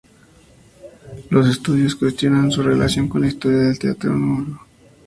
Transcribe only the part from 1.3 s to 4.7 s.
estudiosos cuestionan su relación con la historia del teatro Nō..